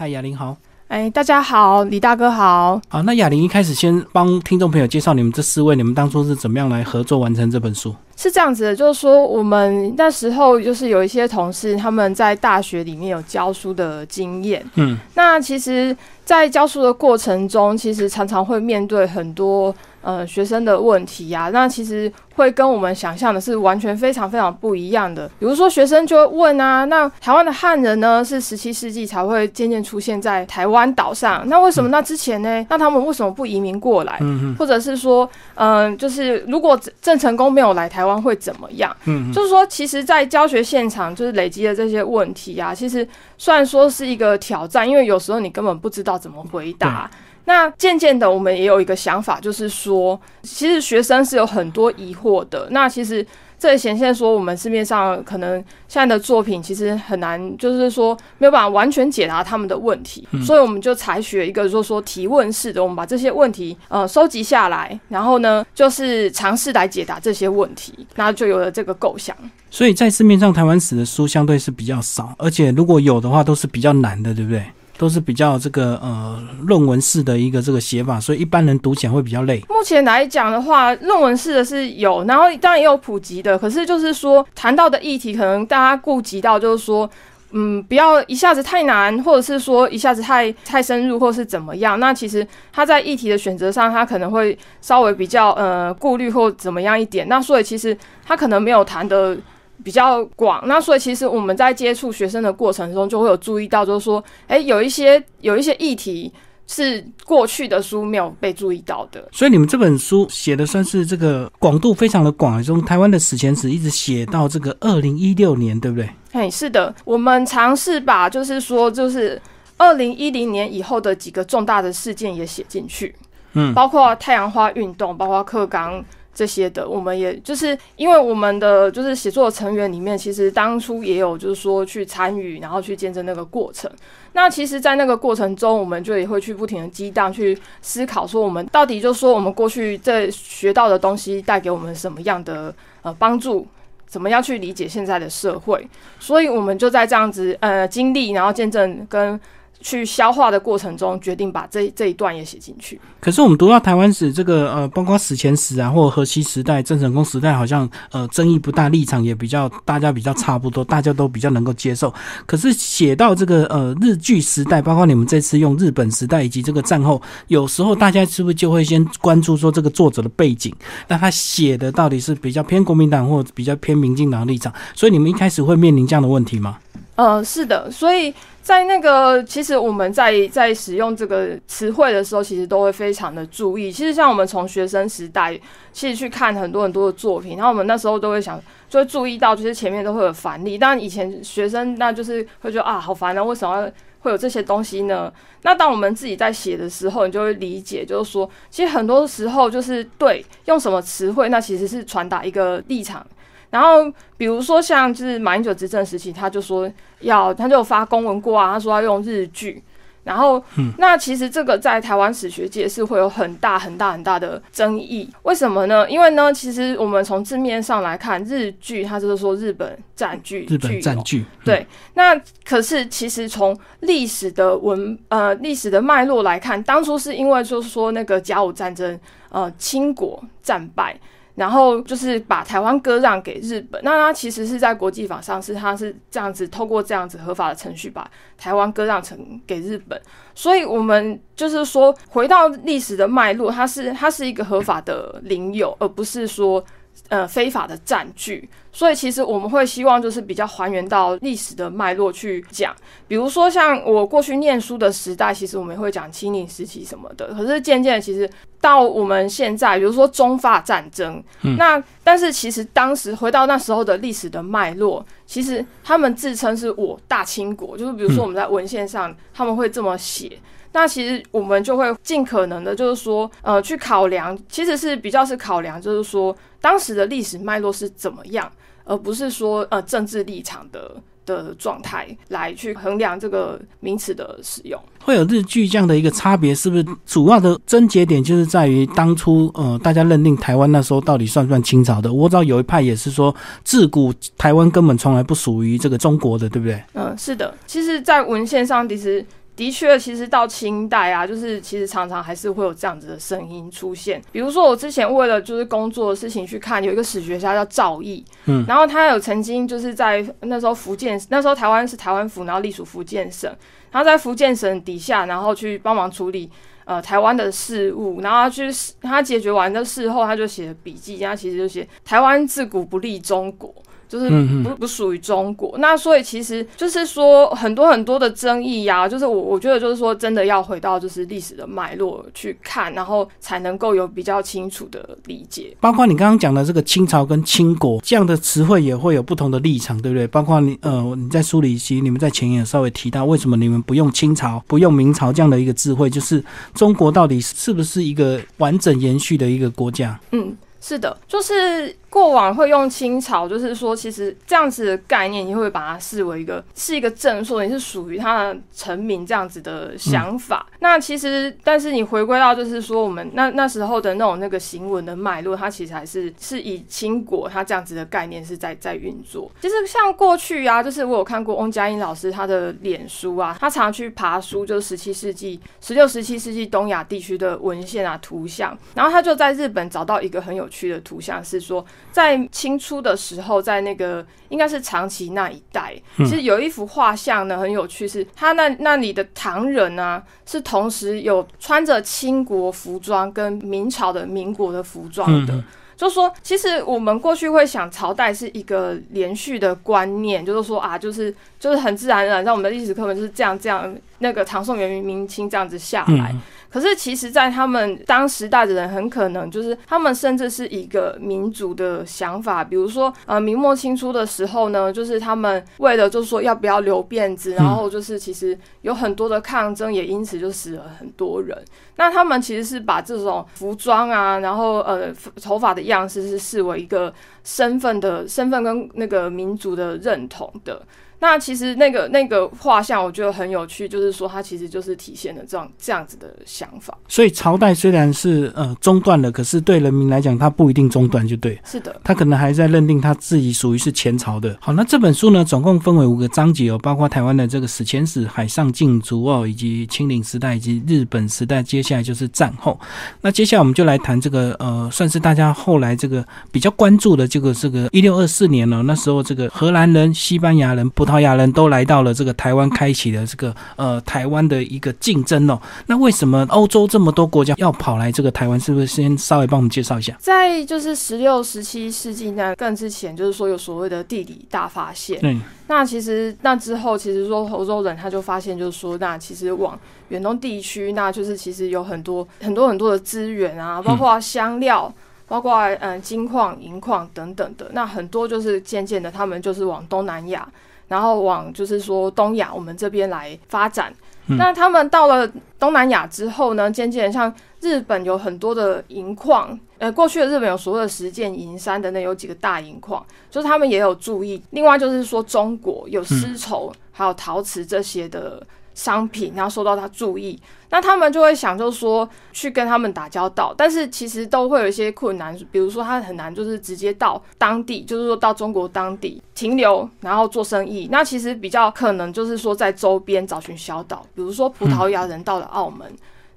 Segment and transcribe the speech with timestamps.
[0.00, 0.56] 嗨，雅玲好。
[0.88, 2.80] 哎，大家好，李大哥好。
[2.88, 7.94] 好，那雅玲一开始先帮听众朋友介绍你们这四位，你们当初是怎么样来合作完成这本书？
[8.20, 19.74] 是这样子的，就是说我们那时候就是有一些同事他们在大学里面有教书的经验，嗯，那其实，在教书的过程中，其实常常会面对很多。
[20.02, 25.28] 呃，学生的问题呀，那其实会跟我们想象的是完全非常非常不一样的。
[25.38, 32.66] 比如说，学生就会问啊，那台湾的汉人呢，是十七世纪才会渐渐出现在台湾岛上，那为什么那之前呢？
[32.70, 34.16] 那他们为什么不移民过来？
[34.22, 38.96] 嗯或者是说，嗯，就是如果郑成功没有来台湾会怎么样？
[39.04, 47.10] 嗯，就是说，其实，在教学现场就是累积的这些问题啊，其实虽然说是一个挑战，因为有时候你根本不知道怎么回答。
[47.46, 52.68] 那渐渐的，我们也有一个想法，就是说，其实学生是有很多疑惑的。
[52.70, 53.26] 那其实
[53.60, 60.26] 这也显现说，我们市面上可能现在的作品其实很难，就是说没有办法完全解答他们的问题。
[60.42, 69.36] 所以我们就采取了一个，就是说提问式的，我们把这些问题呃收集下来，然后呢，就是尝试来解答这些问题，那就有了这个构想。
[69.70, 74.64] 所以在市面上台湾史的书相对是比较少，而且如果有的话，都是比较难的，对不对？
[75.00, 79.58] 都是比较这个呃论文式的一个这个写法，所以一般人读起来会比较累。
[79.66, 83.58] 目前来讲的话，论文式的是有，然后当然也有普及的。
[83.58, 87.08] 可是就是说谈到的议题，可能大家顾及到就是说，
[87.52, 91.98] 嗯，不要一下子太难，或者是说一下子太太深入，或是怎么样。
[91.98, 97.26] 那其实他在议题的选择上，他可能会稍微比较呃顾虑或怎么样一点。
[97.26, 99.34] 那所以其实他可能没有谈的。
[99.84, 106.32] 比较广，那所以其实我们在接触学生的过程中，就会有注意到，就是说，哎，有一些有一些议题
[106.66, 109.28] 是过去的书没有被注意到的。
[109.32, 116.08] 所以你们这本书写的算是这个广度非常的广，从台湾的史前史一直写到这个二零一六年，对不对？
[116.32, 119.40] 哎，是的，我们尝试把就是说，就是
[119.76, 123.14] 二零一零年以后的几个重大的事件也写进去，
[123.54, 126.04] 嗯，包括太阳花运动，包括克刚。
[126.32, 133.90] 这些的，我们也就是因为我们的就是写作成员里面，其实当初也有就是说去参与，然后去见证那个过程。
[134.32, 143.66] 那其实，在那个过程中，我们就也会去不停的激荡，去思考说，我们到底就是说，我们过去这学到的东西带给我们什么样的呃帮助？
[144.06, 145.88] 怎么样去理解现在的社会？
[146.18, 149.38] 所以，我们就在这样子呃经历，然后见证跟。
[149.80, 153.00] 去消化的过程中，决定把这这一段也写进去。
[153.18, 162.12] 可是我们读到台湾史这个呃，包括史前史啊，或者河西时代、郑成功时代，好像呃争议不大，立场也比较大家比较差不多，大家都比较能够接受。
[162.46, 170.74] 可是写到这个呃日据时代，包括你们这次用日本时代以及这个战后，有时候大家是不是就会先关注说这个作者的背景？
[171.08, 174.72] 那他写的到底是比较偏国民党或比较偏民进党立场？
[174.94, 176.78] 所以你们一开始会面临这样的问题吗？
[177.16, 178.32] 呃，是的，所以。
[178.62, 183.90] 在那个，其实我们在在使用这个词汇的时候，其实都会非常的注意。
[183.90, 185.58] 其实像我们从学生时代，
[185.92, 190.76] 其实去看很多很多的作品，然后我们那时候都会想，就会注意到，就是前面都会有反例。
[190.76, 193.90] 但以前学生那就是会觉得啊，好烦啊，为什么
[194.20, 195.32] 会有这些东西呢？
[195.62, 203.26] 那当我们自己在写的时候，你就会理解，就是说，其实很多时候就是对用什么词汇，那其实是传达一个立场。
[203.70, 209.82] 然后，比如说像就是马英九执政时期，他就说要，他就发公文过啊，他说要用日剧。
[210.22, 210.62] 然后，
[210.98, 215.28] 那其实这个在台湾史学界是会有很大很大很大的争议。
[215.44, 216.08] 为什么呢？
[216.10, 221.44] 因为呢，其实我们从字面上来看，日剧它就是说日本占据，日本占据。
[221.64, 221.86] 对。
[222.14, 231.18] 那可是其实从历史的文呃历史的脉络来看，当初是因为就是说那个甲午战争，呃，清国战败。
[231.54, 240.20] 然后就是把台湾割让给日本，那它其实是在国际法上是它是这样子透过这样子合法的程序把台湾割让成给日本，
[240.54, 246.84] 所以我们就是说回到历史的脉络，它是它是一个合法的领有，而不是说。
[247.28, 252.92] 呃，非法的占据，所以其实我们会希望就是比较还原到历史的脉络去讲。
[253.28, 257.54] 比如说像我过去念书的时代，其实我们会讲清领时期什么的。
[257.54, 258.50] 可是渐渐其实
[258.80, 261.40] 到我们现在，比如说中法战争，
[261.78, 270.58] 那但是其实当时回到那时候的历史的脉络，其实他们自称是我大清国，就是比如说我们在文献上他们会这么写。
[270.92, 278.70] 那其实我们就会尽可能的，就是说，呃，去考量，其实是比较是考量，就是说当时的历史脉络是怎么样，
[279.04, 281.14] 而不是说呃政治立场的
[281.46, 285.00] 的状态来去衡量这个名词的使用。
[285.22, 292.32] 会有日剧这样的一个差别，是不是主要的症结点就是在于当初呃大家认定台湾那时候到底算不算清朝的？
[292.32, 293.54] 我知道有一派也是说，
[293.84, 297.00] 自古台湾根本从来不属于这个中国的，对不对？
[297.14, 297.72] 嗯，是的。
[297.86, 299.46] 其实，在文献上其实。
[299.80, 304.38] 的确，其实到清代啊，就是其实常常还是会有这样子的声音出现。
[304.52, 313.74] 比如说，我之前为了就是工作的事情去看，有一个史学家叫赵毅，嗯，然后他有曾经就是在那时候福建，那时候台湾是台湾府，然后隶属福建省，
[314.12, 316.70] 他在福建省底下，然后去帮忙处理
[317.06, 318.90] 呃台湾的事务，然后他去
[319.22, 323.94] 他解决完的事后，他就写了笔记，他其实就写台湾自古不利中国。
[324.30, 324.48] 就是
[324.84, 335.96] 不不属于中国，那所以其实就是说很多很多的争议呀，就是我我觉得就是说真的要回到就是历史的脉络去看，然后才能够有比较清楚的理解。
[335.98, 340.46] 包括你刚刚讲的这个清朝跟清国这样的词汇也会有不同的立场，对不对？
[340.46, 346.62] 包括你呃你在书里其实你们在前言稍微提到，为什么你们不用清朝不用明朝这样的一个智慧，就是
[346.94, 350.38] 中国到底是不是一个完整延续的一个国家？
[350.52, 352.14] 嗯，是的，就是。
[352.30, 360.86] 过往会用清朝，就是说，其实这样子的概念，你会把它视为一个是一个正数，你是属于他的臣民这样子的想法。
[361.00, 369.68] 那其实，但是你回归到就是说，我们那那时候的那种那个行文的脉络，它其实还是是以清国它这样子的概念是在在运作。
[369.80, 382.06] 其实像过去啊，就是我有看过翁佳音老师他的脸书啊，他常去爬书，就是十七世纪、十六、十七世纪东亚地区的文献啊、图像，然后他就在日本找到一个很有趣的图像，是说。
[382.32, 395.82] 在清初的时候，在那个应该是长崎那一带，其实有一幅画像呢，很有趣，是他那那里的唐人呢，是同时有穿着清国服装跟明朝的民国的服装的。
[396.16, 406.54] 就说，其实我们过去会想朝代是一个连续的观念，就是说啊，就是就是很自然而然，在我们的历史课本就是这样这样，那个唐宋元明明清这样子下来。
[406.90, 412.82] 可是，其实，在他们当时代的人，很可能就是他们甚至是一个民族的想法。
[412.82, 421.78] 比如说，呃，明末清初的时候呢，就是他们为了就是说要不要留辫子，然后就是其实有很多的抗争，也因此就死了很多人。
[422.16, 425.32] 那他们其实是把这种服装啊，然后呃
[425.62, 427.32] 头发的样式是视为一个
[427.62, 431.00] 身份的身份跟那个民族的认同的。
[431.40, 437.16] 那其实那个那个画像，我觉得很有趣，就是说它其实就是体现了这样这样子的想法。
[437.28, 441.80] 所以朝代虽然是呃中断了，可是对人民来讲，它不一定中断，就对。
[441.84, 444.76] 是的，他可能还在认定他自己属于是前朝的。
[444.80, 453.00] 好，那这本书呢，总共分为五个章节哦，包括台湾的这个史前史、海上禁足哦，以及清领时代以及日本时代，接下来就是战后。
[453.40, 465.80] 那接下来我们就来谈这个呃，算是大家后来这个比较关注的这个这个一六二四年了，那时候这个荷兰人、西班牙人、葡萄牙人都来到了这个台湾，开启了这个呃台湾的一个竞争哦。
[466.06, 468.78] 那为什么欧洲这么多国家要跑来这个台湾？
[468.80, 470.36] 是不是先稍微帮我们介绍一下？
[470.40, 475.38] 在就是十六、十七世纪那更之前，就是说有所谓的地理大发现。
[475.42, 479.98] 嗯，那其实那之后，其实说欧洲人他就发现，就是说那其实往
[480.30, 485.12] 远东地区，那就是其实有很多很多很多的资源啊，包括香料。
[485.50, 490.64] 包括嗯金矿、银矿等等的，那很多就是渐渐的，他们就是往东南亚，
[491.10, 494.10] 然后往就是说东亚我们这边来发展。
[494.46, 495.46] 那他们到了
[495.78, 504.62] 东南亚之后呢，渐渐像日本有很多的银矿，呃，过去的日本有所谓的实践银山等等有几个大银矿，就是他们也有注意。
[504.70, 508.66] 另外就是说中国有丝绸，还有陶瓷这些的。
[509.00, 510.60] 商品，然后受到他注意，
[510.90, 521.08] 那他们就会想，就是说去跟他们打交道，但是其实都会有一些困难，比如说他很难就是直接到当地，就是说到中国当地停留，然后做生意。
[521.10, 526.06] 那其实比较可能就是说在周边找寻小岛，比如说葡萄牙人到了澳门，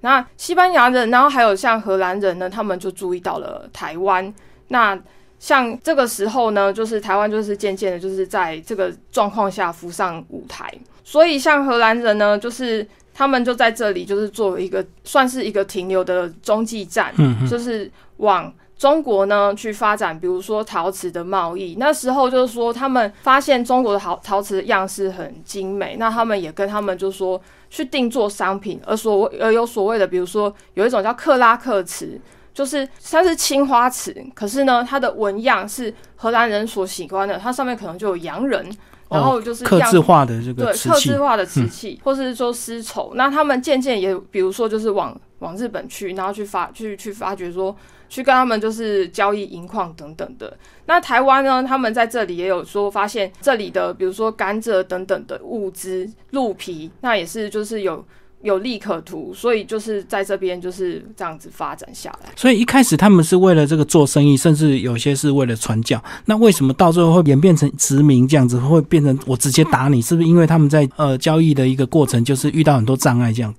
[0.01, 4.33] 那西班牙人，然后还有像荷兰人呢，他们就注意到了台湾。
[4.67, 4.99] 那
[5.39, 10.69] 像这个时候呢，就是台湾就是渐渐的，就是在这个状况下浮上舞台。
[11.03, 17.13] 所以，像荷兰人呢，就是他们就在这里，就是作为一个算是一个停留的中继站，
[17.47, 21.75] 就是往中国呢去发展，比如说陶瓷的贸易。
[21.77, 32.19] 那时候就是说，他们发现中国的陶陶瓷的样式很精美，那他们也跟他们就说去定做商品，而所谓而有所谓的，比如说有一种叫克拉克瓷，
[32.53, 38.65] 就是它是青花瓷，可是呢，它的纹样是荷兰人所喜欢的，它上面可能就有洋人。
[39.13, 43.13] 然后就是刻字化的这个对刻字化的瓷器，或是说丝绸。
[43.15, 47.75] 那他们渐渐也，比如说就是往往日本去，然后去发去去发掘说，
[48.09, 50.57] 去跟他们就是交易银矿等等的。
[50.85, 58.03] 那台湾呢，他们在这里也有说发现这里的，比如说甘蔗等等的物资、鹿皮，那也是就是有
[58.43, 62.29] 有利可图，所以就是在这边就是这样子发展下来。
[62.35, 65.99] 所以一开始他们是为了这个做生意，甚至有些是为了传教。
[66.25, 69.99] 那为什么到最后会演变成殖民这样子，会变成我直接打你？
[69.99, 73.51] 是不是因为他们在呃交易的一个过程就是遇到很多障碍这样？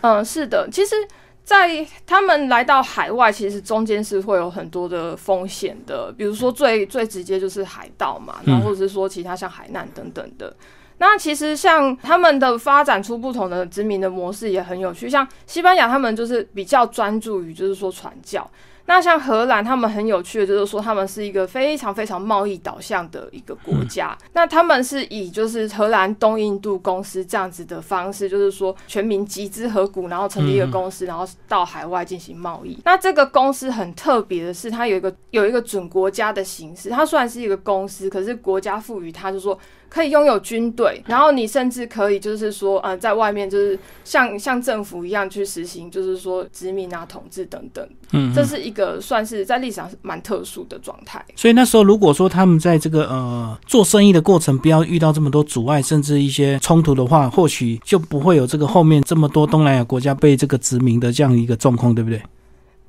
[0.00, 0.96] 嗯，是的，其实。
[1.44, 10.54] 在他们来到海外，其实中间是会有很多的风险的，比如说最最直接就是海盗嘛，然后或者是说其他像海难等等的。
[11.02, 18.48] 那其实像他们的发展出不同的殖民的模式也很有趣，像西班牙他们就是比较专注于就是说传教。
[18.86, 24.16] 那像荷兰，他们很有趣的，就是说他们是一个非常非常贸易导向的一个国家。
[24.32, 32.78] 那他们是以就是荷兰东印度公司这样子的方式，就是说全民集资合股，然后成立一个公司，然后到海外进行贸易。
[32.84, 36.90] 那这个公司很特别的是，它有一个有一个准国家的形式。
[36.90, 39.58] 它虽然是一个公司，可是国家赋予它，就是说。
[39.92, 47.86] 可以拥有军队，然后你甚至可以就是说，呃，在外面就是像像政府一样去实行，就是说殖民啊、统治等等。
[48.12, 51.22] 嗯，这是一个算是在历史上蛮特殊的状态。
[51.36, 62.22] 所以那时候，如果说他们在这个呃做生意的过程不要遇到这么多阻碍，甚至一些冲突的话，或许就不会有这个后面这么多东南亚国家被这个殖民的这样一个状况，对不对？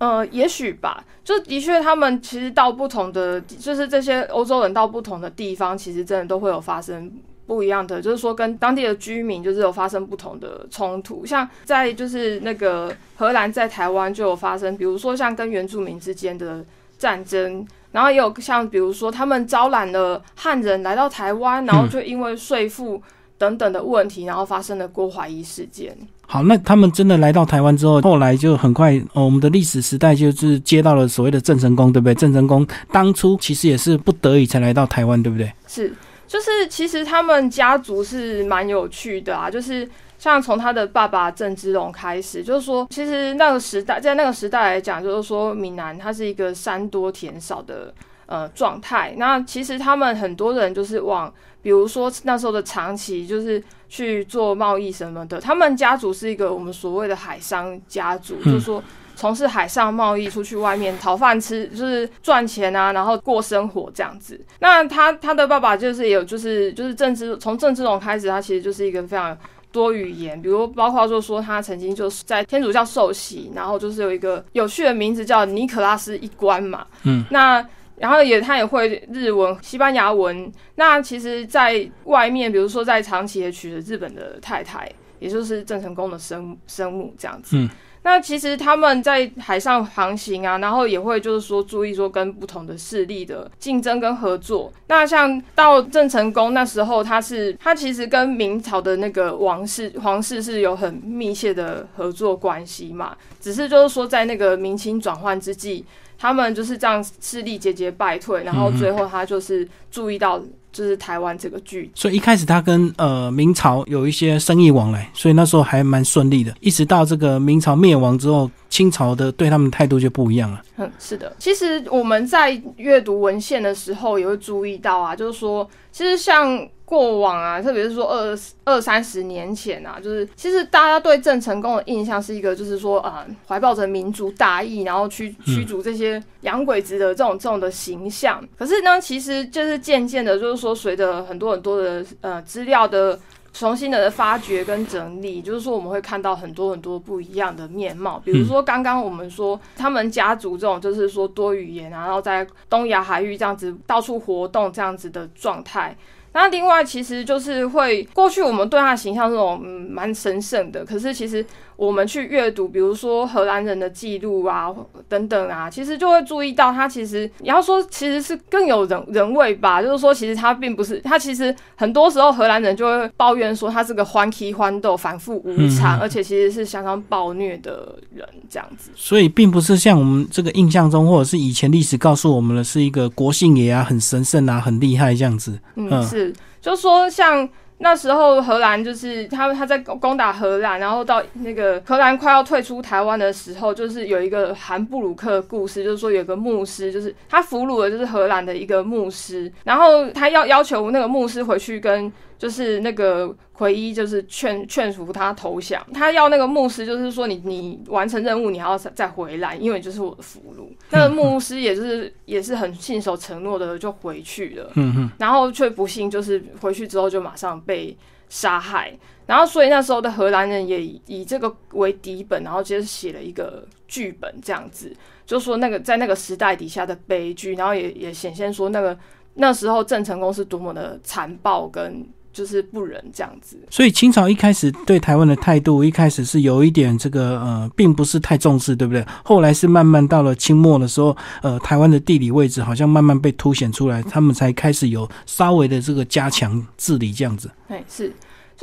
[0.03, 7.10] 呃，也许吧，就的确，他们其实到不同的，就是这些欧洲人到不同的地方，其实真的都会有发生
[7.48, 11.25] 不一样的，就是说跟当地的居民就是有发生不同的冲突。
[11.25, 16.65] 像在就是那个荷兰在台湾就有发生，比如说像跟原住民之间的
[16.98, 23.01] 战争，然后也有像比如说他们招揽了汉人来到台湾，然后就因为税负
[23.38, 25.98] 等等的问题，然后发生了郭怀疑事件。
[26.25, 32.15] 好，那他们真的来到台湾之后，后来就很快，哦，我们的历史时代就是接到了所谓的郑成功，对不对？
[32.15, 35.51] 郑成功当初其实也是不得已才来到台湾，对不对？
[35.68, 35.94] 是，
[36.27, 39.88] 就是其实他们家族是蛮有趣的啊，就是
[40.18, 47.94] 像从他的爸爸郑芝龙开始，就是说，其实那个时代，在那个时代来讲，就是说，闽南它是一个山多田少的
[48.25, 51.34] 呃状态，那其实他们很多人就是往。
[51.63, 58.84] 比如说那时候的长崎就是去做贸易什么的，他们家族是一个我们所谓的海商家族，就是说
[59.15, 64.38] 从事海上贸易，出去外面讨饭吃，就是赚钱啊，然后过生活这样子。
[64.60, 69.38] 那他他的爸爸就是有就是就是政治从政治中开始，他其实就是一个非常
[69.72, 77.65] 多语言，比如包括就说他曾经就是在天主教受洗，然后就是有一个有趣的名字叫尼可拉斯一关嘛，嗯，那。
[78.03, 80.51] 然后也他也会日文、西班牙文。
[80.75, 87.55] 那其实，在外面，比如说在长崎也娶了日本的太太，也就是郑成功的生生母这样子。
[87.57, 87.69] 嗯。
[88.05, 94.69] 那其实他们在海上航行啊，然后也会就是说注意说跟不同的势力的竞争跟合作。
[94.88, 103.15] 那像到郑成功那时候，他是他其实跟明朝的那个王室皇室是有很密切的合作关系嘛。
[103.39, 105.86] 只是就是说在那个明清转换之际。
[106.24, 116.53] 他们就是这样势力节节败退，然后最后他就是注意到就是台湾这个剧，所以一开始他跟呃明朝有一些生意往来，所以那时候还蛮顺利的。
[116.62, 120.62] 一直到这个明朝灭亡之后，清朝的对他们态度就不一样了。
[120.77, 121.36] 嗯，是的。
[121.38, 126.65] 其实我们在阅读文献的时候也会注意到啊，就是说，其实像。
[126.94, 138.48] 过往啊，特别是说二二三十年前啊，就是其实大家对郑成功的印象是一个，就是说啊，怀抱着民族大义，然后驱驱逐这些洋鬼子的这种这种的形象。
[138.56, 143.20] 可是呢，其实就是渐渐的，就是说随着很多很多的呃资料的
[143.54, 148.22] 重新的发掘跟整理，就是说我们会看到很多很多不一样的面貌。
[148.24, 155.98] 比如说刚刚我们说他们家族这种，就是说多语言，然后在东亚海域这样子到处活动这样子的状态。
[156.34, 161.46] 那另外，其实就是会过去我们对他形象这种蛮神圣的，可是其实。
[161.75, 164.74] 我们去阅读，比如说荷兰人的记录啊，
[165.10, 178.92] 等等啊，其实就会注意到他其实你要说其实是更有人人味吧，就是说其实他并不是他其实很多时候荷兰人就会抱怨说他是个欢喜欢斗、反复无常，而且其实是相当暴虐的人这样子。
[178.96, 185.60] 所以并不是像我们这个印象中，或者是以前历史告诉我们的是一个国姓爷啊，很神圣啊，很厉害这样子。
[185.75, 187.50] 嗯，是，就说像。
[187.84, 202.12] 那时候荷兰就是他他在攻打荷兰，然后到那个荷兰快要退出台湾的时候，就是有一个韩布鲁克故事，就是说有个牧师，就是他俘虏了就是荷兰的一个牧师，然后他要要求那个牧师回去跟。
[202.38, 205.86] 就是那个奎一，就是劝劝服他投降。
[205.94, 210.74] 他要那个牧师，就是说你你完成任务，你还要再回来，因为就是我的俘虏。
[210.90, 214.72] 那个牧师也是也是很信守承诺的，就回去了。
[214.75, 217.96] 嗯然后却不幸就是回去之后就马上被
[218.28, 218.94] 杀害。
[219.25, 224.94] 然后，所以那时候的荷兰人也以这个为底本，然后接着写了一个剧本，这样子，
[225.25, 228.98] 就说那个在那个时代底下的悲剧，然后也也显现说那个
[229.36, 232.06] 那时候郑成功是多么的残暴跟。
[232.34, 239.06] 就是不仁这样子，所以清朝一开始对台湾的态度，一开始是有一点这个呃，并不是太重视，对不对？
[239.24, 247.50] 后来是慢慢到了清末的时候，呃，台湾的地理位置好像慢慢被凸显出来，他们才开始有稍微的这个加强治理这样子。
[247.68, 248.12] 对，是。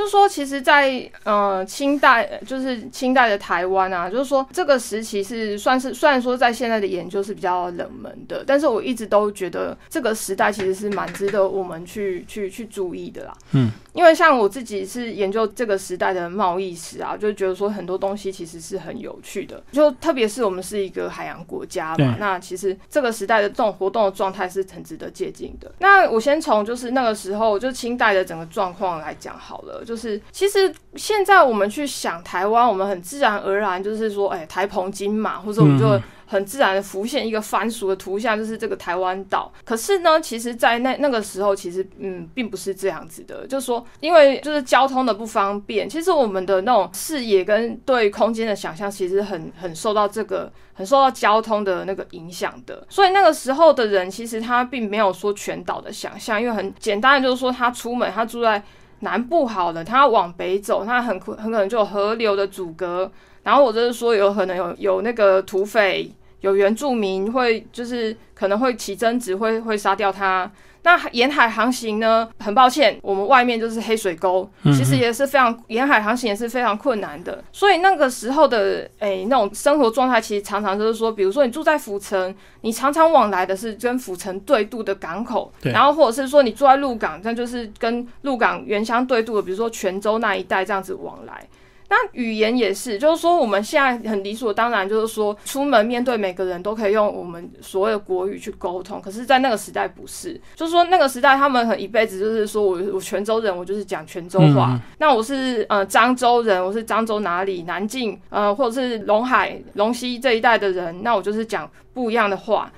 [0.01, 13.35] 就是说，其实，在呃清代，就是清代的台湾啊，就是说这个时期是算是虽然说在现在的研究是比较冷门的，但是我一直都觉得这个时代其实是蛮值得我们去去去注意的啦。
[13.53, 25.71] 嗯，因为像我自己是研究这个时代的贸易史啊，就觉得说很多东西其实是很有趣的，就特别是我们是一个海洋国家嘛，那其实这个时代的这种活动的状态是很值得借鉴的。
[25.79, 29.85] 那我先从就是那个时候就清代的整个状况来讲好了。
[29.91, 39.53] 就是，其实现在我们去想台湾，我们很自然而然就是说，哎，台澎金马，或者我们就很自然的浮现一个番薯的图像，就是这个台湾岛。
[39.65, 43.45] 可是呢，其实，在那那个时候，其实嗯，并不是这样子的。
[43.49, 52.87] 就是说，因为就是交通的不方便，其实我们的那种视野跟对空间的想象，其实很很受到这个很受到交通的那个影响的。
[52.89, 58.63] 所以那个时候的人，其实他并没有说全岛的想象，因为很简单的就是说，他出门，他住在。
[59.01, 63.11] 南部好了，他往北走，他很很可能就有河流的阻隔，
[63.43, 70.51] 然后我就是说有可能有有那个土匪，有原住民会就是可能会起争执，会会杀掉他。
[70.83, 72.27] 那沿海航行呢？
[72.39, 77.45] 很抱歉，我们外面就是黑水沟，其实也是非常沿海航行也是非常困难的。
[77.53, 91.47] 所以那个时候的诶那种生活状态，其实常常就是说，比如说你住在府城，你常常往来的是跟府城对渡的港口，然后或者是说你住在鹿港，那就是跟鹿港原乡对渡的，比如说泉州那一带这样子往来。
[91.91, 99.01] 那语言也是，就是说我们现在很理所当然，就是说出门面对每个人都可以用我们所谓的国语去沟通。
[99.01, 104.81] 可是，在那个时代不是，就是说那个时代他们很一辈子就是说我我泉州人，我就是讲泉州话。
[104.99, 112.71] 那我是呃漳州人，我是漳州哪里南靖呃或者是龙海龙溪这一带的人，那我就是讲不一样的话。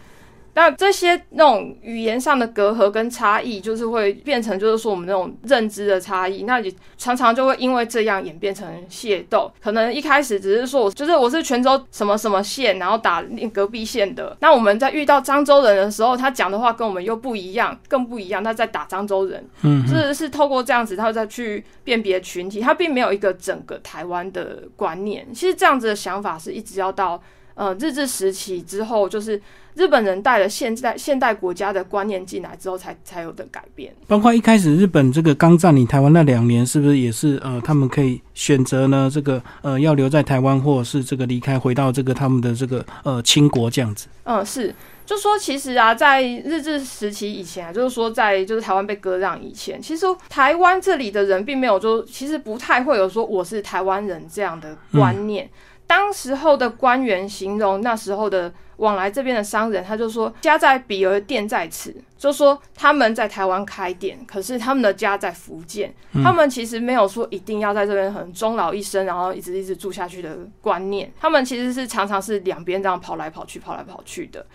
[0.55, 9.51] 那这些那种语言上的隔阂跟差异，就是会变成，就是说我们那种认知的差异，那也常常就会因为这样演变成械斗。
[9.63, 14.37] 可能一开始只是说我就是我是泉州什么什么县，然后打隔壁县的。
[14.41, 18.45] 那我们在遇到漳州人的时候，他讲的话跟我们又不一样，更不一样。
[18.45, 25.27] 他在打漳州人，嗯，是是透过这样子，他再去辨别群体，他并没有一个整个台湾的观念。
[25.33, 27.23] 其实这样子的想法是一直要到
[27.55, 29.41] 呃日治时期之后，就是。
[29.75, 33.91] 日本人带了现代现代国家的观念进来之后，才才有的改变。
[34.07, 39.09] 包括一开始日本这个刚占领台湾那两年，是不是也是呃，他们可以选择呢？
[39.11, 44.09] 这个呃，要留在台湾，或者是这个离开，回到这个他们的这个呃清国这样子？
[44.25, 44.75] 嗯，是，
[45.07, 55.49] 就说其实啊，在日治时期以前啊，就是说在就是台湾被割让以前，其实台湾这里的人并没有就其实不太会有说我是台湾人这样的观念。
[55.93, 74.47] 当时候的官员形容那时候的往来这边的商人，他就说家在彼而店在此，就说他们在台湾开店，可是他们的家在福建，他们其实没有说一定要在这边很终老一生，然后一直一直住下去的观念，他们其实是常常是两边这样跑来跑去，跑来跑去的。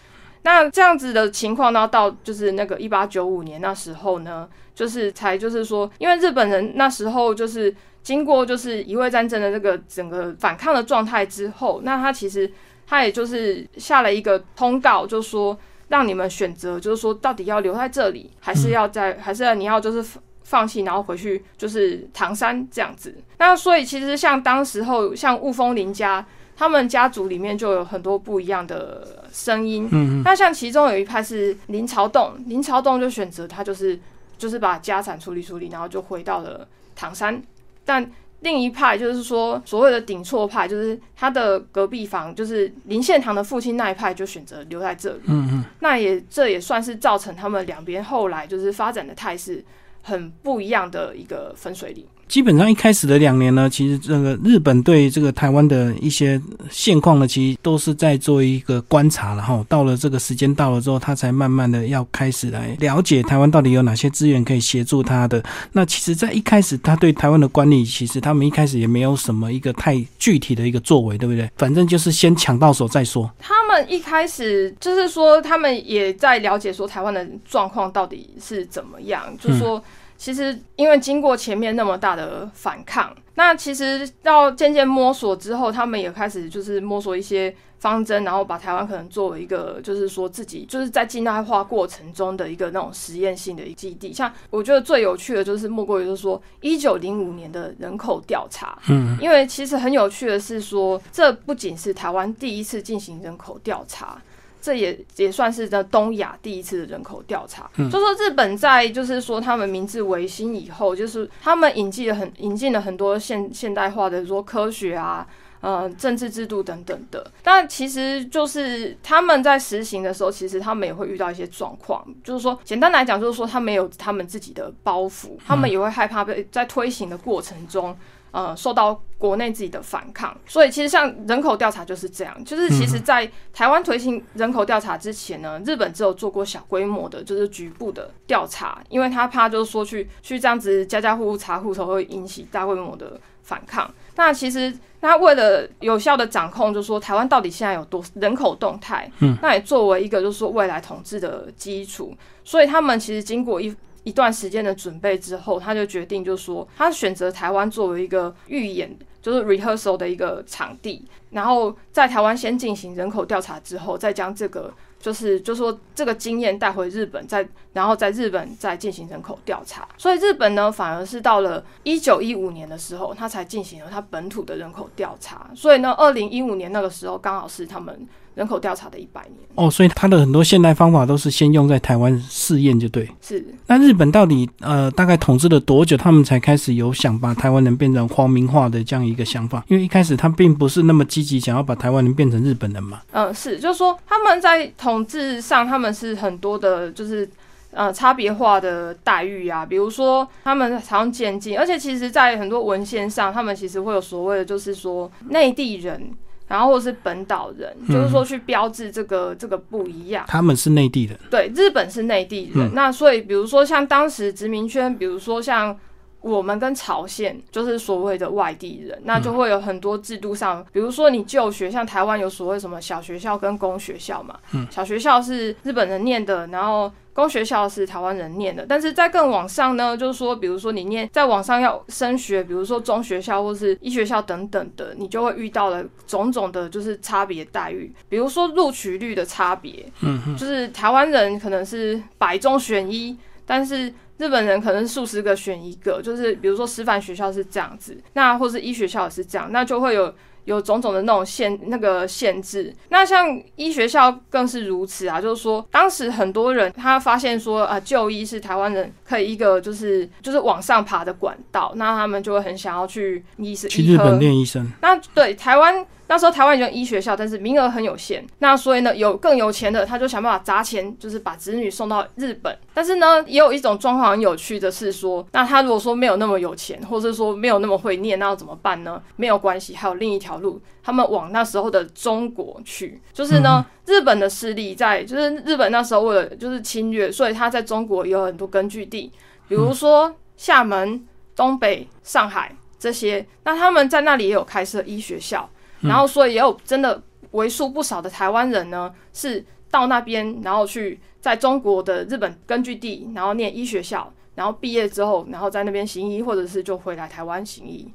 [0.48, 7.76] 那这样子的情况呢，到就是那个一八九五年那时候呢，就是才就是说，因为日本人那时候就是。
[8.08, 12.50] 经过就是一位战争的这个整个反抗的状态之后，那他其实
[12.86, 15.58] 他也就是下了一个通告，就说
[15.90, 23.14] 让你们选择，就是说到底要留在这里，还是要在，还是要你要就是放弃，然后回去就是唐山这样子。
[23.40, 26.26] 那所以其实像当时候像雾峰林家，
[26.58, 29.88] 他们家族里面就有很多不一样的声音。
[29.92, 33.98] 嗯那像其中有一派是林朝栋，林朝栋就选择他就是
[34.40, 37.40] 就是把家产处理处理，然后就回到了唐山。
[37.86, 45.22] 但另一派就是说，所谓的顶错派，就是他的隔壁房，就是林献堂的父亲那一派，就选择留在这里。
[45.26, 49.64] 嗯嗯，那也这也算是造成他们两边后来就是发展的态势
[50.02, 52.06] 很不一样的一个分水岭。
[52.28, 65.42] 基本上一开始的两年呢，其实这个日本对这个台湾的一些现况呢，其实都是在做一个观察，然后到了这个时间到了之后，他才慢慢的要开始来了解台湾到底有哪些资源可以协助他的。
[65.72, 71.50] 那其实，在一开始他对台湾的管理，其实他们一开始也没有什么一个太具体的一个作为，对不对？
[71.58, 73.32] 反正就是先抢到手再说。
[73.40, 79.82] 他们一开始就是说，他们也在了解说台湾的状况到底是怎么样，就是说。
[80.18, 94.12] 其实因为经过前面那么大的反抗，那其实到渐渐摸索之后，他们也开始就是摸索一些方针，然后把台湾可能作为一个就是说自己就是在近代化过程中的一个那种实验性的一基地。
[94.12, 104.20] 像我觉得最有趣的就是莫过于就是说一九零五年的人口调查，嗯，因为其实很有趣的是说，这不仅是台湾第一次进行人口调查。
[104.68, 107.72] 这也也算是在东亚第一次的人口调查。
[107.78, 115.26] 就说日本在就是说他们明治维新以后，就是他们引进了很引进了很多现现代化的说科学啊，
[115.62, 117.32] 呃，政治制度等等的。
[117.42, 122.06] 但其实就是他们在实行的时候，其实他们也会遇到一些状况。
[122.26, 127.96] 就是说，简单来讲，就是说他们有他们自己的包袱，他们也会害怕被在推行的过程中。
[128.32, 143.92] 呃，受到国内自己的反抗，所以其实像人口调查就是这样，就是其实，在台湾推行人口调查之前呢，日本只有做过小规模的，就是局部的调查，因为他怕就是说去去这样子家家户户查户头会引起大规模的反抗。
[144.16, 153.76] 那其实那为了有效的掌控，就是说台湾到底现在有多人口动态，嗯，那也作为一个就是说未来统治的基础，所以他们其实经过一。
[154.08, 164.74] 一段时间的准备之后，他就决定，就说，他选择台湾作为一个预演，就是 rehearsal 的一个场地，然后在台湾先进行人口调查之后，再将这个。
[165.00, 169.88] 就是，就说这个经验带回日本，再然后在日本再进行人口调查。
[169.96, 175.52] 所以日本呢，反而是到了一九一五年的时候，他才进行了他本土的人口调查。
[175.56, 179.50] 所以呢，二零一五年那个时候，刚好是他们人口调查的一百年。
[179.56, 183.10] 哦，所以他的很多现代方法都是先用在台湾试验，就对。
[183.22, 183.44] 是。
[183.66, 189.66] 那日本到底呃大概统治了多久，他们才开始有想把台湾人变成皇民化的这样一个想法？
[189.68, 193.02] 因为一开始他并不是那么积极想要把台湾人变成日本人嘛。
[193.12, 194.72] 嗯，是，就是说他们在。
[194.78, 197.28] 统治上，他们是很多的，就是
[197.72, 206.12] 呃差别化的待遇啊，比如说他们常渐进，而且其实，在很多文献上，他们其实会有所谓的，就是说内地人，
[206.48, 210.26] 然后或是本岛人，就是说去标志这个这个不一样。
[210.28, 212.74] 他们是内地人，对，日本是内地人。
[212.74, 215.78] 那所以，比如说像当时殖民圈，比如说像。
[216.20, 224.38] 我们跟朝鲜就是所谓的外地人，那就会有很多制度上，比如说你就学，像台湾有所谓什么小学校跟公学校嘛，
[224.70, 228.64] 小学校是日本人念的，然后公学校是台湾人念的。
[228.70, 243.92] 但是在更往上呢，就是说，比如说你念在网上要升学，比如说中学校或是医学校等等的，你就会遇到了种种的，就是差别待遇，比如说录取率的差别，嗯，就是台湾人可能是百中选一，但是。
[244.20, 250.12] 日本人可能是数十个选一个，就是比如说师范学校是这样子，那或是医学校也是这样，那就会有
[250.48, 252.74] 有种种的那种限那个限制。
[252.90, 264.68] 那像医学校更是如此啊，就是说当时很多人他发现说啊，就医是台湾人可以一个就是就是往上爬的管道，那他们就会很想要去医生去日本练医生。
[264.82, 265.86] 那对台湾。
[266.08, 268.26] 那时候台湾有医学校，但是名额很有限。
[268.40, 272.58] 那所以呢，有更有钱的，他就想办法砸钱，就是把子女送到日本。
[272.74, 279.02] 但是呢，也有一种状况很有趣的是说，那他如果说没有那么有钱，或者说没有那么会念，那要怎么办呢？
[279.18, 283.02] 没有关系，还有另一条路，他们往那时候的中国去。
[283.12, 289.12] 就是呢，日本的势力在，就是日本那时候为了就是侵略，所以他在中国有很多根据地，
[289.48, 293.26] 比如说厦门、东北、上海这些。
[293.44, 295.50] 那他们在那里也有开设医学校。
[295.88, 307.88] 然后，所以也有真的为数不少的台湾人呢，是到那边，然后去在中国的日本根据地，然后念医学校，然后毕业之后，然后在那边行医，或者是就回来台湾行医，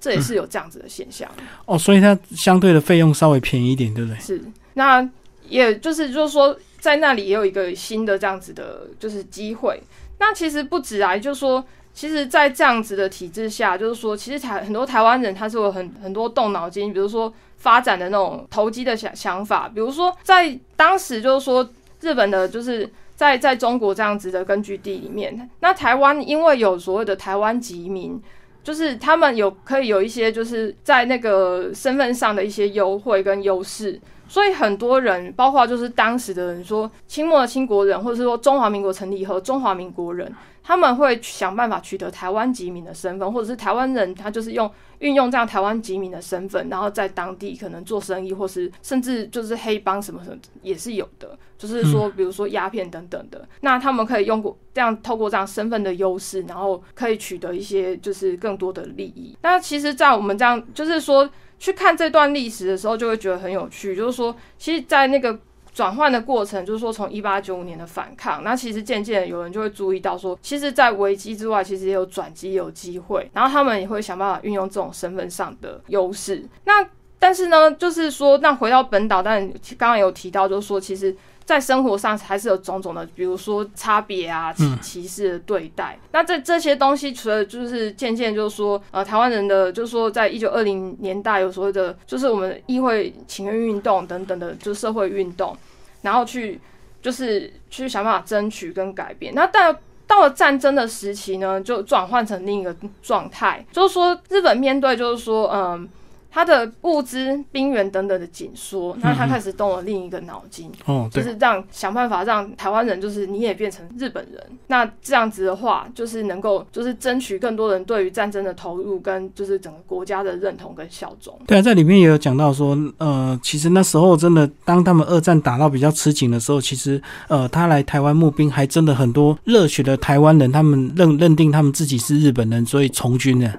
[0.00, 1.30] 这也是有这样子的现象。
[1.66, 4.18] 哦，所以它相对的费用稍微便宜一点，对不对？
[4.20, 4.42] 是，
[4.74, 5.08] 那
[5.48, 9.82] 也就是就是说，在那里也有一个新的这样子的，就是机会。
[10.18, 11.64] 那其实不止啊，就是说。
[12.00, 21.68] 其实，在这样子的体制下，就是说，其实台很多台湾人他是有很很多动脑筋，比如说发展的那种投机的想想法，比如说在当时就是说
[22.00, 28.18] 日本的，就是在在中国这样子的根据地里面，那台湾因为有所谓的台湾籍民，
[28.64, 40.34] 就是他们有可以有一些就是在那个身份上的一些优惠跟优势，所以很多人，包括就是当时的人说清末的清国人，或者是说中华民国成立以后中华民国人。
[40.62, 51.38] 他们会想办法取得台湾籍民的身份，或者是台湾人，他就是用运用这样台湾籍民的身份，然后在当地可能做生意，或是甚至就是黑帮什么什么也是有的。
[51.58, 59.36] 就是说，比如说鸦片等等的，那他们可以用过这样透过这样身份的优势，然后可以取得一些就是更多的利益。
[59.42, 63.94] 那其实，在我们这样就是说去看这段历史的时候，就会觉得很有趣。
[63.94, 65.38] 就是说，其实，在那个。
[65.80, 76.44] 转换的过程，就是说从一八九五年的反抗，那其实渐渐有人就会注意到说，其实，在危机之外，其实也有转机，有机会，然后他们也会想办法运用这种身份上的优势。
[76.66, 76.86] 那
[77.18, 81.16] 但是呢，就是说，那回到本岛，但刚刚有提到，就是说，其实。
[81.42, 85.98] 在生活上还是有种种的，比如说差别啊、歧歧视的对待。
[86.12, 95.56] 那这这些东西，除了就是渐渐就是说，呃，台湾人的就是说，在一九二零年代有所谓的，就是我们议会请愿运动等等的，就是社会运动，
[96.02, 96.60] 然后去
[97.02, 99.34] 就是去想办法争取跟改变。
[99.34, 99.74] 那到
[100.06, 105.88] 到了战争的时期呢，就转换成另一个状态，就是说日本面对就是说，嗯。
[106.30, 114.40] 他的物资、兵源等等的紧缩，那他开始动了另一个脑筋，哦，就是让想办法让台湾人，就是你也变成日本人。
[114.68, 121.36] 那这样子的话，就是能够就是争取更多人对于战争的投入，跟就是整个国家的认同跟效忠。
[121.46, 133.52] 对啊，在里面也有讲到说，呃，其实那时候真的，当他们二战打到比较吃紧的时候，其实呃，他来台湾募兵，还真的很多热血的台湾人，他们认认定他们自己是日本人，所以从军的。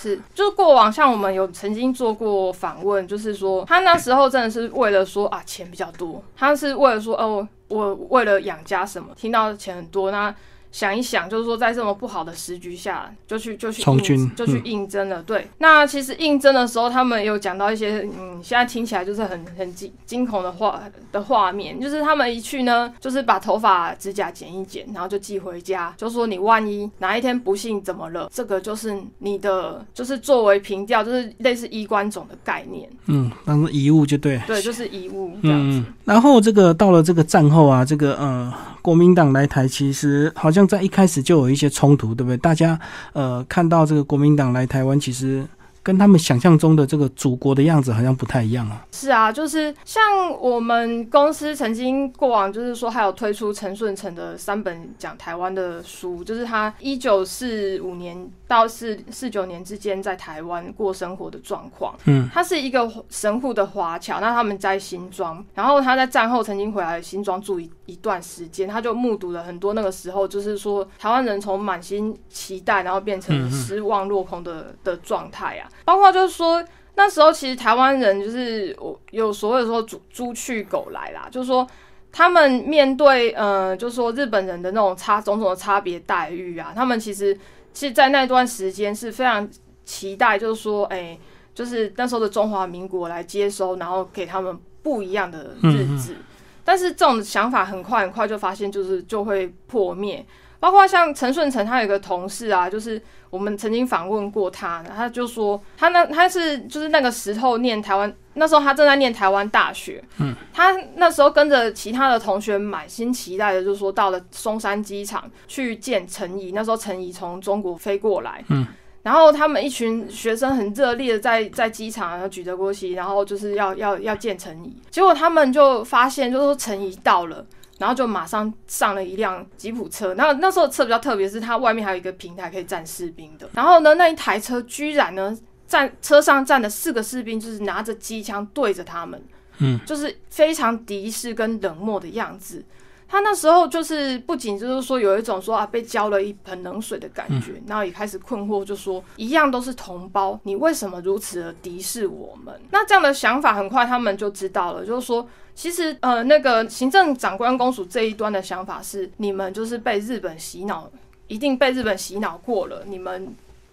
[0.00, 10.34] 是，就是过往像我们有曾经做过访问，就是说他那时候真的是为了说啊钱比较多，他是为了说哦我为了养家什么，听到钱很多那。
[10.72, 15.20] 想一想，就是说，在这么不好的时局下，就去就去从军，就去应征了。
[15.24, 20.80] 对，那其实应征的时候，他们有讲到一些，嗯，现在听起来就是很很惊惊恐的画
[21.10, 32.88] 的画面，就是他们一去呢，就是把头发、指甲剪一剪，然后就寄回家，就说你万一哪一天不幸怎么了，这个就是你的，就是作为凭吊，就是类似衣冠冢的概念。
[33.06, 34.40] 嗯，当做遗物就对。
[34.46, 35.82] 对，就是遗物这样子。
[36.04, 40.59] 然后这个到了这个战后啊，这个呃，国民党来台，其实好像。
[40.66, 42.36] 在一开始就有一些冲突，对不对？
[42.36, 42.78] 大家
[43.12, 45.44] 呃看到这个国民党来台湾，其实
[45.82, 48.84] 跟他们想象中的这个祖国的样子好像不太一样啊。
[48.92, 50.02] 是啊，就是像
[50.40, 58.30] 我们公司曾经过往，就是说还有推出陈顺成的三本讲台湾的书，就是他一九四五年。
[58.50, 61.94] 到四四九年之间，在台湾过生活的状况。
[62.06, 75.69] 嗯，他是一个神户的华侨，那他们在新庄，然后他在战后曾经回来新庄住一一段时间，他就目睹了很多那个时候，就是说台湾人从满心期待，然后变成失望落空的的状态啊。
[75.84, 81.66] 包括就是说那时候其实台湾人就是我有所谓说猪猪去狗来啦，就是说
[82.12, 87.38] 他们面对呃，就是说日本人的那种差种种的差别待遇啊，他们其实。
[87.72, 89.48] 是，在那段时间是非常
[89.84, 91.16] 期待，就是说，哎，
[91.54, 96.16] 就是那时候的中华民国来接收，然后给他们不一样的日子。
[96.64, 100.26] 但是，这种想法很快很快就发现，就是就会破灭。
[100.60, 118.66] 包括像陈顺成，他有一个同事啊，就是我们曾经访问过他，他就说，他那他是就是那个时候念台湾，那时候他正在念台湾大学，嗯，他那时候跟着其他的同学满心期待的，就是说到了松山机场去见陈怡，那时候陈怡从中国飞过来，嗯，
[119.02, 127.46] 然后他们一群学生很热烈的在在机场然后举着国旗，然后就是要要要见陈怡，结果他们就发现，就是说陈怡到了。
[127.80, 133.48] 然后就马上上了一辆吉普车，然后那时候车比较特别，是它外面还有一个平台可以站士兵的。
[133.54, 135.34] 然后呢，那一台车居然呢
[135.66, 139.22] 站车上站的四个士兵，就是拿着机枪对着他们，
[139.60, 142.62] 嗯，就是非常敌视跟冷漠的样子。
[143.08, 152.54] 他那时候就是不仅就是说有一种说啊被浇了一盆冷水的感觉，然后也开始困惑，就说一样都是同胞，你为什么如此的敌视我们？
[152.70, 155.26] 那这样的想法很快他们就知道了，就是说
[155.60, 160.90] 其实呃那个行政长官公署这一端的想法是你们就是被日本洗脑，
[161.26, 163.28] 一定被日本洗脑过了，你们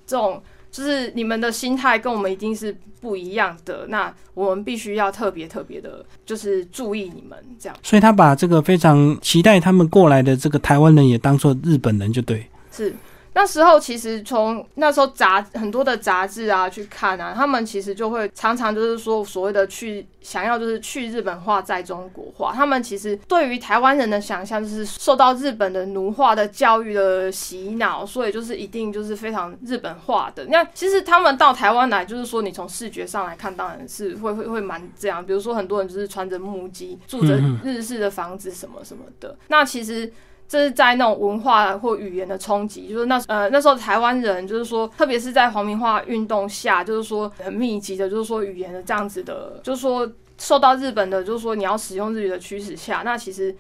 [0.06, 0.44] 这种。
[0.70, 7.76] 就是你们的心态跟我们一定是不一样的，那我们必须要特别特别的，就是注意你们这样。
[7.82, 12.46] 所以他把这个非常期待他们过来的这个台湾人也当做日本人，就对。
[12.70, 12.94] 是。
[13.38, 30.44] 那时候其实从那时候杂很多的杂志啊去看啊，他们其实就会常常就是说所谓的去想要就是去日本化在中国化，他们其实对于台湾人的想象就是受到日本的奴化的教育的洗脑，所以就是一定就是非常日本化的。
[30.46, 35.24] 那其实他们到台湾来，就是说你从视觉上来看，当然是会会会蛮这样。
[35.24, 39.38] 比如说很多人就是穿着木屐，住着日式的房子什么什么的。
[39.50, 40.12] 那其实。
[40.48, 53.54] 这是在那种文化或语言的冲击，就是那呃那时候台湾人，就是说，特别是在黄明化运动下，就是说很密集的，就是说语言的这样子的，就是说受到日本的，就是说你要使用日语的驱使下，那其实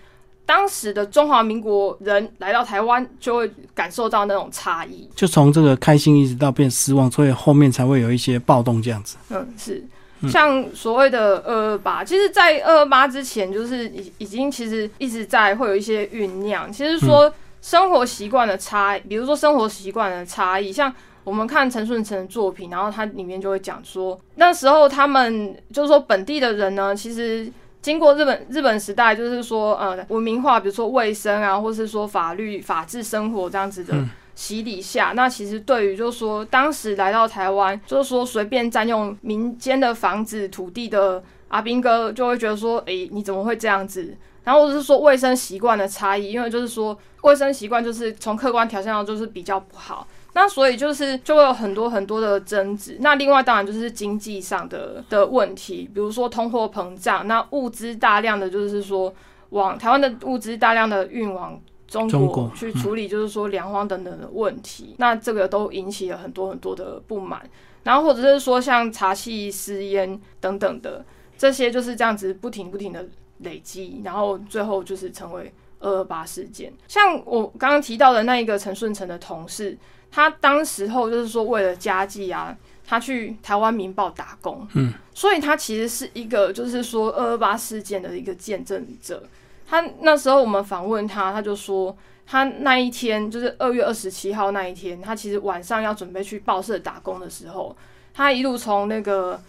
[0.45, 9.17] 当时的中华民国人来到台湾，就会感受到那种差异，就从这个开心一直到变失望，所以后面才会有一些暴动这样子。
[9.29, 9.83] 嗯，是。
[10.29, 16.71] 像所谓的二二八，其实，在二二八之前，就是已已经其实一直在会有一些酝酿。
[16.71, 20.91] 其实说生活习惯的差，比如说生活习惯的差异，像
[21.23, 27.51] 我们看陈顺成的作品，然后他里面就会讲说，那时候他们就是说本地的人呢，其实
[27.81, 33.93] 经过日本日本时代，就是说呃文明化，比如说卫生啊，或是说法律法治生活这样子的。
[34.37, 44.15] 洗礼下，那其实对于就是说，当时来到台湾，就是说随便占用民间的房子土地的阿兵哥，就会觉得说，诶，你怎么会这样子？
[44.43, 52.97] 然后或者是说卫生习惯的差异，因为就是说卫生习惯就是从客观条件上就是比较不好，那所以就是就会有很多很多的争执。
[52.99, 59.11] 那另外当然就是经济上的的问题，比如说通货膨胀，那物资大量的就是说
[59.49, 61.59] 往台湾的物资大量的运往。
[61.87, 67.49] 中国去处理，就是说粮荒等等的问题，那这个都引起了很多很多的不满，
[67.83, 71.05] 然后或者是说像茶气私烟等等的
[71.37, 73.07] 这些，就是这样子不停不停的
[73.39, 76.73] 累积，然后最后就是成为二二八事件。
[76.89, 79.77] 像我刚刚提到的那一个陈顺成的同事，
[80.11, 82.53] 他当时候就是说为了家计啊，
[82.85, 89.23] 他去台湾民报打工，嗯，所以他其实是一个就是说二二八事件的一个见证者。
[89.69, 97.75] 他那时候我们访问他，他就说他那一天就是二月二十七号那一天，他其实晚上要准备去报社打工的时候，
[98.13, 99.39] 他一路从那个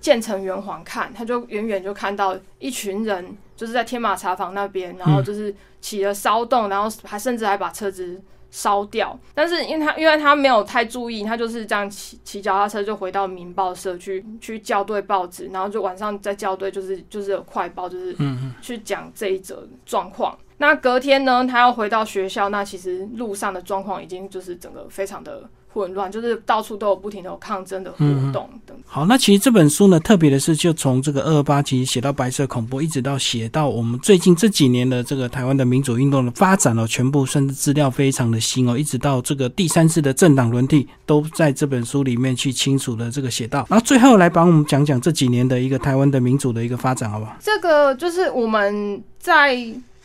[0.00, 8.20] 建成圆环看，他就远远就看到一群人就是在天马茶坊那边，然后就是起了骚动，然后还甚至还把车子。
[8.50, 18.14] 烧掉，但是因为他因为他没有太注意，他就是这样骑骑脚踏车就回到民报社去去校对报纸，然后就晚上在校对，就是就是有快报，就是
[18.60, 20.36] 去讲这一则状况。
[20.58, 25.48] 那隔天呢，他要回到学校，那其实路上的状况已经就是整个非常的。
[25.72, 27.98] 混乱，就是到处都有不停的有抗争的活
[28.32, 28.76] 动等。
[28.84, 43.64] 好，那其实这本书呢，特别的是，就从这个二二八其实写到白色恐怖，一直到写到我们最近这几年的这个台湾的民主运动的发展哦，全部甚至资料非常的新哦，一直到这个第三次的政党轮替，都在这本书里面去清楚的这个写到。
[43.70, 47.36] 然后最后来帮我们讲讲这几年的一个台湾的民主的一个发展，好不好？
[47.40, 49.56] 这个就是我们在。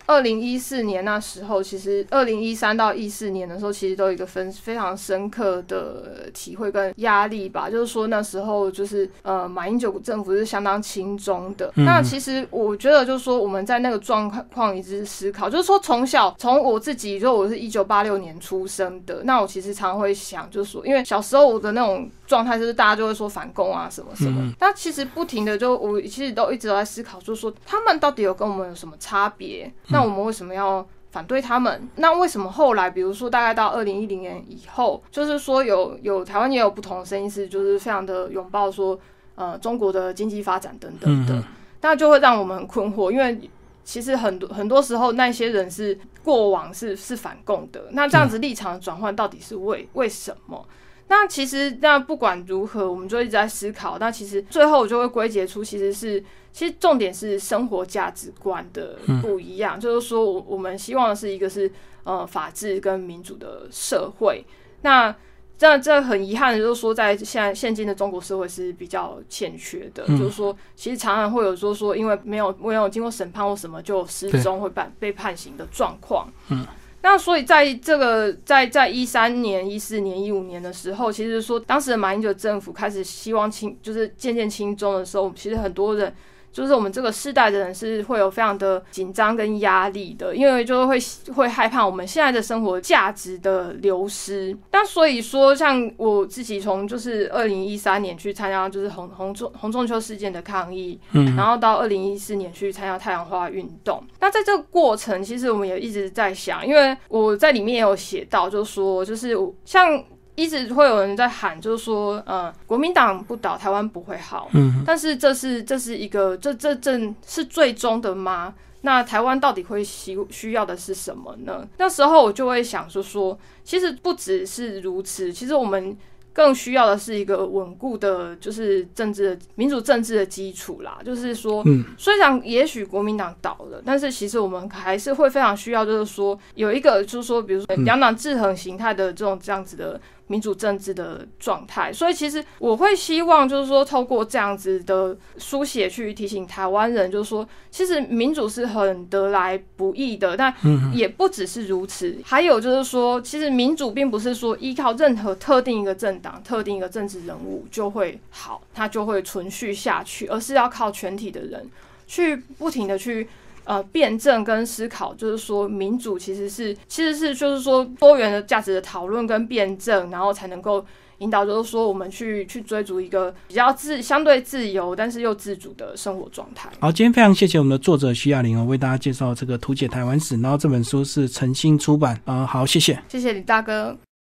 [0.08, 7.70] 二零一四年那时候，其实二零一三到一四年的时候，其实都有一个分非常深刻的体会跟压力吧。
[7.70, 11.72] 就是说那时候就是呃，马英九政府是相当轻中的。
[11.76, 29.72] 那其实我觉得就是说我们在那个状况一直思考，就是说从小从我自己，就我是一九八六年出生的，那我其实常会想，就是说因为小时候我的那种状态就是大家就会说反共啊什么什么，但其实不停的就我其实都一直都在思考，就是说他们到底有跟我们有什么差别？
[29.90, 31.88] 那我们为什么要反对他们？
[31.96, 39.00] 那为什么后来，比如说大概到二零一零年以后，就是说有有台湾也有不同的声音，是就是非常的拥抱说，
[39.36, 41.44] 呃，中国的经济发展等等的，
[41.82, 43.40] 那就会让我们很困惑，因为
[43.84, 50.66] 其实很多很多时候那些人是过往是是反共的，那这样子立场的转换到底是为为什么？
[51.08, 54.00] 那其实那不管如何，我们就一直在思考。
[54.00, 56.20] 那其实最后我就会归结出，其实是
[56.52, 59.80] 其实重点是生活价值观的不一样。
[59.80, 61.72] 就是说，我我们希望的是一个是
[62.06, 64.44] 呃法治跟民主的社会。
[64.82, 65.16] 那
[65.58, 70.08] 这这很遗憾的就是说，在现在现今的中国社会是比较欠缺的。
[70.08, 76.28] 就是说，其实常常会有说说，因为没有没有经过审判或什么就失踪会判被判刑的状况。
[76.50, 76.66] 嗯。
[77.06, 86.12] 那所以在这个在在一三年、一四年、一五年的时候，其实说当时的马英九政府开始希望轻，就是渐渐轻中的时候，其实很多人。
[86.56, 94.58] 就是我们这个世代的人是会有非常的紧张跟压力的，因为就是会会害怕我们现在的生活价值的流失。
[94.72, 104.02] 那所以说，像我自己从就是二零一三年去参加就是红红中红中秋事件的抗议，嗯，然后到二零一四年去参加太阳花运动。
[104.22, 110.02] 那在这个过程，其实我们也一直在想，因为我在里面也有写到，就是说就是像。
[110.36, 114.50] 一直会有人在喊，就是说，呃，国民党不倒，台湾不会好。
[114.54, 118.54] 嗯，但是这是这是一个，这这正是最终的吗？
[118.82, 121.68] 那台湾到底会需需要的是什么呢？
[121.78, 125.98] 那时候我就会想说，说其实不只是如此，其实我们。
[126.36, 131.00] 更需要的是一个稳固的，就是政治民主政治的基础啦。
[131.06, 139.98] 就是说，嗯虽然也许国民党倒了，但是其实我们还是会非常需要，就是说有一个，就是说，比如说两党制衡形态的这种这样子的
[140.28, 141.92] 民主政治的状态。
[141.94, 150.54] 所以其实我会希望，就是说透过这样子的书写去提醒台湾人，就是说其实民主是很得来不易的，但
[150.94, 152.18] 也不只是如此。
[152.24, 161.70] 还有就是说，其实民主并不是说依靠任何特定一个政党、特定一个政治人物就会好，它就会存续下去，而是要靠全体的人
[162.08, 163.28] 去不停的去。
[163.66, 170.86] 呃，辩证跟思考，就是说民主其实是，其实是就是说多元的价值的讨论跟辩证，然后才能够
[171.18, 176.70] 引导，就是说我们去去追逐一个比较自相对自由，但是又自主的生活状态。
[176.80, 183.98] 好，今天非常谢谢我们的作者徐亚玲哦，为大家介绍这个图解台湾史，然后这本书是诚心出版啊，好，谢谢，谢谢李大哥。